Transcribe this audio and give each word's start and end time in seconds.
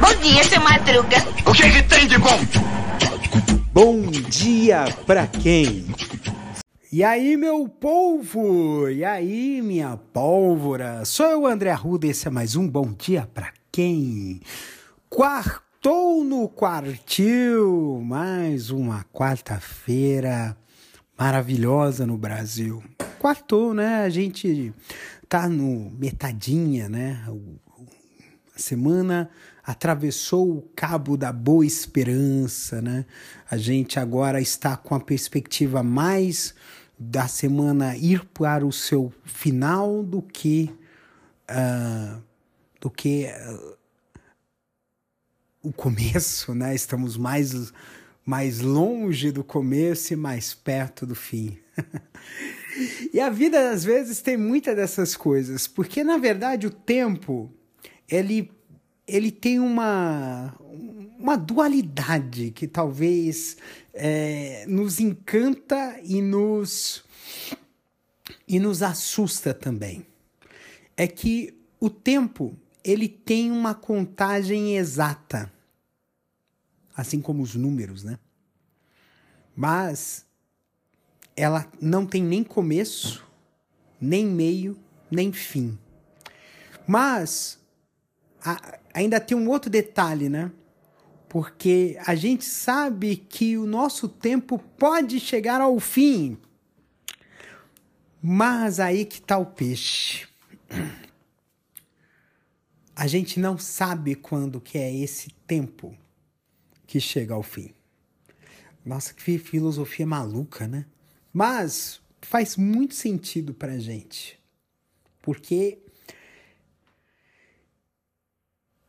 Bom 0.00 0.14
dia, 0.22 0.44
seu 0.44 0.60
Madruga. 0.60 1.16
O 1.44 1.52
que, 1.52 1.70
que 1.70 1.82
tem 1.82 2.06
de 2.06 2.18
bom? 2.18 2.38
Bom 3.72 4.02
dia 4.10 4.84
pra 5.04 5.26
quem? 5.26 5.86
E 6.92 7.02
aí, 7.02 7.36
meu 7.36 7.68
polvo? 7.68 8.88
E 8.88 9.04
aí, 9.04 9.60
minha 9.60 9.96
pólvora? 9.96 11.04
Sou 11.04 11.26
eu, 11.26 11.46
André 11.46 11.70
Arruda, 11.70 12.06
esse 12.06 12.28
é 12.28 12.30
mais 12.30 12.54
um 12.54 12.68
Bom 12.68 12.94
Dia 12.96 13.28
Pra 13.34 13.52
Quem? 13.72 14.40
Quartou 15.10 16.22
no 16.24 16.48
quartil, 16.48 18.00
mais 18.04 18.70
uma 18.70 19.04
quarta-feira 19.12 20.56
maravilhosa 21.18 22.06
no 22.06 22.16
Brasil. 22.16 22.82
Quartou, 23.18 23.74
né? 23.74 24.04
A 24.04 24.08
gente 24.08 24.72
tá 25.28 25.48
no 25.48 25.90
metadinha, 25.90 26.88
né? 26.88 27.24
A 28.54 28.58
semana 28.58 29.28
atravessou 29.62 30.58
o 30.58 30.62
cabo 30.74 31.16
da 31.16 31.32
boa 31.32 31.66
esperança, 31.66 32.80
né? 32.80 33.04
A 33.50 33.56
gente 33.56 33.98
agora 33.98 34.40
está 34.40 34.76
com 34.76 34.94
a 34.94 35.00
perspectiva 35.00 35.82
mais 35.82 36.54
da 36.98 37.28
semana 37.28 37.96
ir 37.96 38.24
para 38.26 38.64
o 38.64 38.72
seu 38.72 39.12
final 39.24 40.02
do 40.02 40.22
que 40.22 40.72
uh, 41.50 42.22
do 42.80 42.88
que 42.88 43.26
uh, 43.26 43.76
o 45.62 45.72
começo, 45.72 46.54
né? 46.54 46.74
Estamos 46.74 47.16
mais 47.16 47.72
mais 48.24 48.60
longe 48.60 49.30
do 49.30 49.44
começo 49.44 50.12
e 50.12 50.16
mais 50.16 50.52
perto 50.52 51.06
do 51.06 51.14
fim. 51.14 51.58
e 53.12 53.20
a 53.20 53.30
vida 53.30 53.70
às 53.70 53.84
vezes 53.84 54.20
tem 54.20 54.36
muitas 54.36 54.76
dessas 54.76 55.16
coisas, 55.16 55.66
porque 55.66 56.02
na 56.04 56.18
verdade 56.18 56.66
o 56.66 56.70
tempo 56.70 57.50
ele 58.08 58.50
ele 59.06 59.30
tem 59.30 59.60
uma, 59.60 60.56
uma 61.16 61.36
dualidade 61.36 62.50
que 62.50 62.66
talvez 62.66 63.56
é, 63.94 64.66
nos 64.66 64.98
encanta 64.98 65.98
e 66.02 66.20
nos, 66.20 67.04
e 68.48 68.58
nos 68.58 68.82
assusta 68.82 69.54
também. 69.54 70.04
É 70.96 71.06
que 71.06 71.56
o 71.78 71.88
tempo 71.88 72.56
ele 72.82 73.08
tem 73.08 73.52
uma 73.52 73.74
contagem 73.74 74.76
exata, 74.76 75.52
assim 76.96 77.20
como 77.20 77.42
os 77.42 77.54
números, 77.54 78.02
né? 78.02 78.18
Mas 79.54 80.25
ela 81.36 81.70
não 81.80 82.06
tem 82.06 82.22
nem 82.22 82.42
começo, 82.42 83.24
nem 84.00 84.24
meio, 84.26 84.78
nem 85.10 85.32
fim. 85.32 85.78
Mas 86.86 87.60
a, 88.42 88.78
ainda 88.94 89.20
tem 89.20 89.36
um 89.36 89.48
outro 89.48 89.68
detalhe, 89.68 90.28
né? 90.28 90.50
Porque 91.28 91.98
a 92.06 92.14
gente 92.14 92.44
sabe 92.44 93.16
que 93.16 93.58
o 93.58 93.66
nosso 93.66 94.08
tempo 94.08 94.58
pode 94.58 95.20
chegar 95.20 95.60
ao 95.60 95.78
fim. 95.78 96.38
Mas 98.22 98.80
aí 98.80 99.04
que 99.04 99.20
tá 99.20 99.36
o 99.36 99.46
peixe. 99.46 100.26
A 102.94 103.06
gente 103.06 103.38
não 103.38 103.58
sabe 103.58 104.14
quando 104.14 104.60
que 104.60 104.78
é 104.78 104.94
esse 104.94 105.30
tempo 105.46 105.94
que 106.86 106.98
chega 106.98 107.34
ao 107.34 107.42
fim. 107.42 107.74
Nossa, 108.84 109.12
que 109.12 109.36
filosofia 109.36 110.06
maluca, 110.06 110.66
né? 110.66 110.86
Mas 111.38 112.00
faz 112.22 112.56
muito 112.56 112.94
sentido 112.94 113.52
pra 113.52 113.78
gente. 113.78 114.40
Porque 115.20 115.76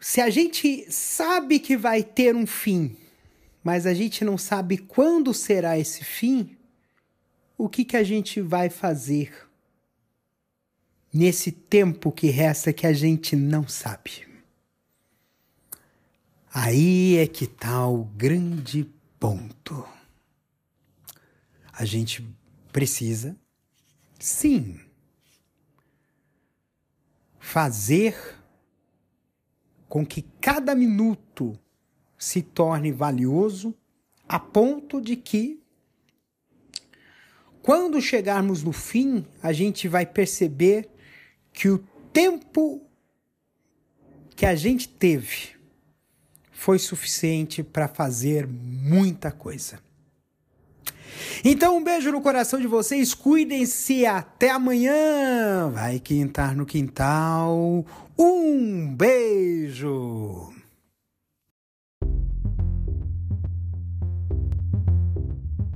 se 0.00 0.22
a 0.22 0.30
gente 0.30 0.90
sabe 0.90 1.58
que 1.58 1.76
vai 1.76 2.02
ter 2.02 2.34
um 2.34 2.46
fim, 2.46 2.96
mas 3.62 3.84
a 3.84 3.92
gente 3.92 4.24
não 4.24 4.38
sabe 4.38 4.78
quando 4.78 5.34
será 5.34 5.78
esse 5.78 6.02
fim, 6.02 6.56
o 7.58 7.68
que, 7.68 7.84
que 7.84 7.94
a 7.94 8.02
gente 8.02 8.40
vai 8.40 8.70
fazer 8.70 9.46
nesse 11.12 11.52
tempo 11.52 12.10
que 12.10 12.28
resta 12.28 12.72
que 12.72 12.86
a 12.86 12.94
gente 12.94 13.36
não 13.36 13.68
sabe? 13.68 14.26
Aí 16.54 17.18
é 17.18 17.26
que 17.26 17.44
está 17.44 17.86
o 17.86 18.04
grande 18.04 18.90
ponto. 19.18 19.99
A 21.80 21.86
gente 21.86 22.22
precisa, 22.70 23.34
sim, 24.18 24.78
fazer 27.38 28.14
com 29.88 30.04
que 30.04 30.20
cada 30.42 30.74
minuto 30.74 31.58
se 32.18 32.42
torne 32.42 32.92
valioso 32.92 33.74
a 34.28 34.38
ponto 34.38 35.00
de 35.00 35.16
que, 35.16 35.62
quando 37.62 37.98
chegarmos 37.98 38.62
no 38.62 38.72
fim, 38.72 39.24
a 39.42 39.50
gente 39.50 39.88
vai 39.88 40.04
perceber 40.04 40.86
que 41.50 41.70
o 41.70 41.78
tempo 42.12 42.86
que 44.36 44.44
a 44.44 44.54
gente 44.54 44.86
teve 44.86 45.56
foi 46.50 46.78
suficiente 46.78 47.62
para 47.62 47.88
fazer 47.88 48.46
muita 48.46 49.32
coisa. 49.32 49.80
Então, 51.44 51.76
um 51.76 51.84
beijo 51.84 52.12
no 52.12 52.20
coração 52.20 52.60
de 52.60 52.66
vocês, 52.66 53.14
cuidem-se, 53.14 54.04
até 54.04 54.50
amanhã! 54.50 55.70
Vai 55.72 55.98
quintar 55.98 56.54
no 56.56 56.66
quintal. 56.66 57.84
Um 58.18 58.94
beijo! 58.94 60.52